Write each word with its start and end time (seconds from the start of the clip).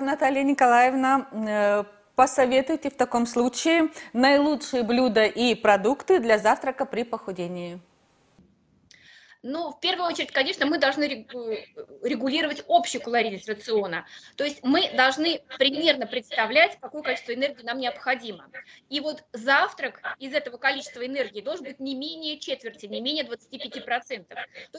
Наталья 0.00 0.42
Николаевна, 0.42 1.26
э, 1.32 1.84
посоветуйте 2.16 2.90
в 2.90 2.96
таком 2.96 3.24
случае 3.24 3.88
наилучшие 4.12 4.82
блюда 4.82 5.24
и 5.24 5.54
продукты 5.54 6.20
для 6.20 6.38
завтрака 6.38 6.84
при 6.84 7.02
похудении. 7.02 7.80
Ну, 9.48 9.70
в 9.70 9.78
первую 9.78 10.08
очередь, 10.08 10.32
конечно, 10.32 10.66
мы 10.66 10.78
должны 10.78 11.24
регулировать 12.02 12.64
общую 12.66 13.00
калорийность 13.00 13.48
рациона. 13.48 14.04
То 14.34 14.42
есть 14.42 14.58
мы 14.64 14.90
должны 14.96 15.40
примерно 15.56 16.06
представлять, 16.06 16.76
какое 16.80 17.02
количество 17.02 17.32
энергии 17.32 17.62
нам 17.62 17.78
необходимо. 17.78 18.50
И 18.88 18.98
вот 18.98 19.22
завтрак 19.32 20.00
из 20.18 20.34
этого 20.34 20.56
количества 20.56 21.06
энергии 21.06 21.42
должен 21.42 21.64
быть 21.64 21.78
не 21.78 21.94
менее 21.94 22.40
четверти, 22.40 22.86
не 22.86 23.00
менее 23.00 23.24
25%. 23.24 24.26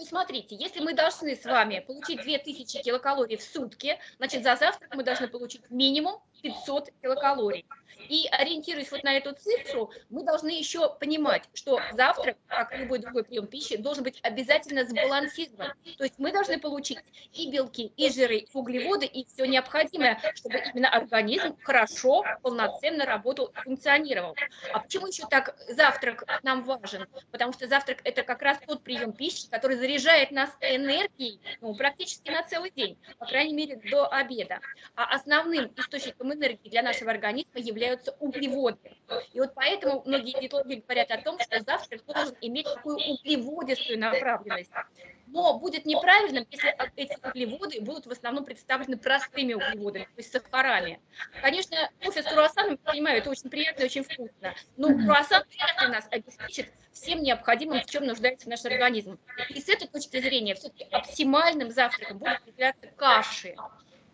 Смотрите, 0.08 0.56
если 0.56 0.80
мы 0.80 0.94
должны 0.94 1.36
с 1.36 1.44
вами 1.44 1.84
получить 1.86 2.22
2000 2.22 2.82
килокалорий 2.82 3.36
в 3.36 3.44
сутки, 3.44 4.00
значит 4.18 4.42
за 4.42 4.56
завтрак 4.56 4.96
мы 4.96 5.04
должны 5.04 5.28
получить 5.28 5.70
минимум 5.70 6.22
500 6.42 6.90
килокалорий. 7.02 7.66
И 8.10 8.28
ориентируясь 8.32 8.92
вот 8.92 9.04
на 9.04 9.18
эту 9.18 9.34
цифру, 9.34 9.92
мы 10.10 10.24
должны 10.24 10.50
еще 10.50 10.94
понимать, 10.96 11.44
что 11.54 11.80
завтрак, 11.94 12.38
как 12.48 12.78
любой 12.78 13.00
другой 13.00 13.24
прием 13.24 13.48
пищи, 13.48 13.78
должен 13.78 14.04
быть 14.04 14.20
обязательно 14.24 14.86
сбалансирован. 14.86 15.74
То 15.98 16.04
есть 16.04 16.16
мы 16.18 16.32
должны 16.32 16.60
получить 16.60 17.00
и 17.34 17.52
белки, 17.52 17.92
и 17.98 18.10
жиры, 18.10 18.38
и 18.38 18.48
углеводы, 18.54 19.06
и 19.06 19.26
все 19.26 19.46
необходимое, 19.46 20.20
чтобы 20.36 20.62
именно 20.74 20.90
организм 20.90 21.58
хорошо, 21.64 22.24
полноценно 22.42 23.06
работал, 23.06 23.52
функционировал. 23.64 24.36
А 24.74 24.80
почему 24.80 25.08
еще 25.08 25.26
так 25.28 25.58
завтрак 25.68 26.24
нам 26.44 26.64
важен? 26.64 27.08
Потому 27.32 27.52
что 27.54 27.68
завтрак– 27.68 28.00
это 28.04 28.24
как 28.24 28.42
раз 28.42 28.60
тот 28.66 28.84
прием 28.84 29.12
пищи, 29.12 29.50
который 29.50 29.78
заряжает 29.78 30.32
нас 30.32 30.50
энергией 30.62 31.42
ну, 31.62 31.76
практически 31.76 32.30
на 32.30 32.44
целый 32.44 32.72
день, 32.72 32.98
по 33.18 33.26
крайней 33.26 33.54
мере, 33.54 33.82
до 33.90 34.08
обеда. 34.08 34.60
А 34.96 35.06
основным 35.16 35.72
источником 35.76 36.27
энергии 36.34 36.70
для 36.70 36.82
нашего 36.82 37.12
организма 37.12 37.60
являются 37.60 37.88
являются 37.88 38.12
углеводы. 38.20 38.98
И 39.34 39.40
вот 39.40 39.54
поэтому 39.56 40.04
многие 40.06 40.40
диетологи 40.40 40.84
говорят 40.86 41.12
о 41.12 41.22
том, 41.22 41.40
что 41.40 41.60
завтрак 41.62 42.06
должен 42.06 42.36
иметь 42.42 42.66
такую 42.66 42.98
углеводистую 42.98 44.00
направленность. 44.00 44.72
Но 45.28 45.60
будет 45.60 45.86
неправильным, 45.86 46.46
если 46.50 46.74
эти 46.96 47.18
углеводы 47.26 47.82
будут 47.82 48.06
в 48.06 48.12
основном 48.12 48.46
представлены 48.46 48.98
простыми 48.98 49.54
углеводами, 49.54 50.06
то 50.06 50.18
есть 50.18 50.32
сахарами. 50.32 51.02
Конечно, 51.42 51.90
кофе 52.02 52.24
с 52.24 52.26
круассаном, 52.26 52.80
я 52.84 52.92
понимаю, 52.92 53.18
это 53.18 53.30
очень 53.30 53.50
приятно 53.50 53.84
и 53.84 53.86
очень 53.86 54.04
вкусно, 54.04 54.56
но 54.78 54.88
круассан 54.88 55.44
вряд 55.50 55.82
ли 55.82 55.88
нас 55.90 56.08
обеспечит 56.12 56.72
всем 56.94 57.22
необходимым, 57.22 57.82
в 57.82 57.86
чем 57.88 58.06
нуждается 58.06 58.50
наш 58.50 58.64
организм. 58.66 59.20
И 59.50 59.60
с 59.60 59.68
этой 59.68 59.88
точки 59.88 60.20
зрения 60.22 60.56
все-таки 60.56 60.86
оптимальным 60.92 61.72
завтраком 61.72 62.20
будут 62.20 62.40
являться 62.48 62.88
каши. 62.96 63.56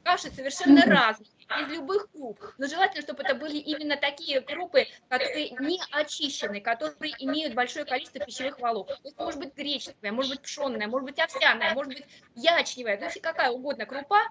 Каши 0.04 0.32
совершенно 0.32 0.86
разные 0.86 1.30
из 1.62 1.72
любых 1.72 2.12
круп. 2.12 2.40
Но 2.58 2.68
желательно, 2.68 3.02
чтобы 3.02 3.24
это 3.24 3.36
были 3.36 3.58
именно 3.58 3.96
такие 3.96 4.42
крупы, 4.42 4.88
которые 5.08 5.52
не 5.52 5.80
очищены, 5.92 6.62
которые 6.62 7.14
имеют 7.20 7.54
большое 7.54 7.86
количество 7.86 8.20
пищевых 8.20 8.60
волокон. 8.60 8.98
То 8.98 9.08
есть 9.08 9.18
может 9.18 9.40
быть 9.40 9.56
гречневая, 9.56 10.12
может 10.12 10.32
быть 10.32 10.42
пшенная, 10.42 10.88
может 10.88 11.06
быть 11.06 11.20
овсяная, 11.20 11.74
может 11.74 11.94
быть 11.94 12.06
ячневая, 12.36 12.98
то 12.98 13.06
есть 13.06 13.22
какая 13.22 13.52
угодно 13.52 13.86
крупа, 13.86 14.24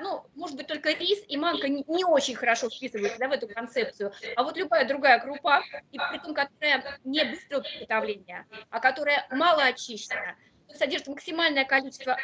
ну, 0.00 0.24
может 0.34 0.56
быть, 0.56 0.66
только 0.66 0.92
рис 0.92 1.22
и 1.28 1.36
манка 1.36 1.68
не, 1.68 1.84
не 1.86 2.04
очень 2.04 2.34
хорошо 2.34 2.70
вписываются 2.70 3.18
да, 3.18 3.28
в 3.28 3.32
эту 3.32 3.48
концепцию, 3.48 4.12
а 4.36 4.42
вот 4.42 4.56
любая 4.56 4.86
другая 4.88 5.20
крупа, 5.20 5.62
и 5.92 5.98
при 5.98 6.18
том, 6.18 6.34
которая 6.34 6.98
не 7.04 7.24
быстрого 7.24 7.62
приготовления, 7.62 8.46
а 8.70 8.80
которая 8.80 9.26
мало 9.30 9.64
очищена, 9.64 10.36
содержит 10.72 11.08
максимальное 11.08 11.64
количество 11.64 12.18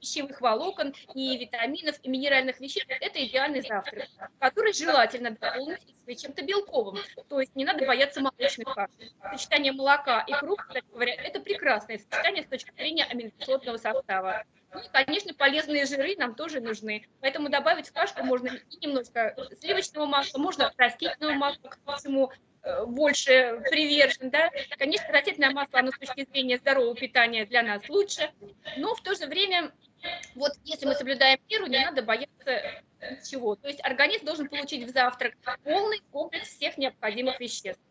пищевых 0.00 0.40
волокон 0.40 0.94
и 1.14 1.36
витаминов 1.36 1.96
и 2.02 2.08
минеральных 2.08 2.58
веществ, 2.60 2.88
это 2.88 3.24
идеальный 3.24 3.60
завтрак, 3.60 4.08
который 4.38 4.72
желательно 4.72 5.30
дополнить 5.30 5.94
чем-то 6.16 6.42
белковым. 6.42 6.98
То 7.28 7.40
есть 7.40 7.54
не 7.54 7.64
надо 7.64 7.86
бояться 7.86 8.20
молочных 8.20 8.74
каш. 8.74 8.90
Сочетание 9.30 9.72
молока 9.72 10.22
и 10.26 10.32
круп, 10.32 10.60
кстати 10.60 10.86
говоря, 10.90 11.14
это 11.14 11.40
прекрасное 11.40 11.98
сочетание 11.98 12.42
с 12.42 12.46
точки 12.46 12.72
зрения 12.72 13.04
аминокислотного 13.04 13.76
состава. 13.76 14.44
Ну 14.72 14.80
и, 14.80 14.88
конечно, 14.92 15.34
полезные 15.34 15.84
жиры 15.86 16.16
нам 16.16 16.34
тоже 16.34 16.60
нужны. 16.60 17.06
Поэтому 17.20 17.48
добавить 17.48 17.88
в 17.88 17.92
кашку 17.92 18.24
можно 18.24 18.48
и 18.48 18.76
немножко 18.86 19.36
сливочного 19.60 20.06
масла, 20.06 20.38
можно 20.38 20.72
растительного 20.76 21.32
масла, 21.34 21.68
к 21.68 21.96
всему 21.96 22.30
э, 22.30 22.36
больше 22.86 23.62
привержен, 23.70 24.30
да. 24.30 24.50
Конечно, 24.78 25.08
растительное 25.12 25.50
масло, 25.50 25.78
оно 25.78 25.92
с 25.92 25.98
точки 25.98 26.26
зрения 26.30 26.58
здорового 26.58 26.94
питания 26.94 27.46
для 27.46 27.62
нас 27.62 27.88
лучше, 27.88 28.30
но 28.76 28.94
в 28.94 29.02
то 29.02 29.14
же 29.14 29.26
время 29.26 29.72
вот 30.34 30.52
если 30.64 30.86
мы 30.86 30.94
соблюдаем 30.94 31.38
меру, 31.48 31.66
не 31.66 31.78
надо 31.78 32.02
бояться 32.02 32.82
ничего. 33.02 33.56
То 33.56 33.68
есть 33.68 33.84
организм 33.84 34.24
должен 34.24 34.48
получить 34.48 34.84
в 34.84 34.92
завтрак 34.92 35.34
полный 35.64 36.00
комплекс 36.10 36.48
всех 36.48 36.78
необходимых 36.78 37.38
веществ. 37.40 37.82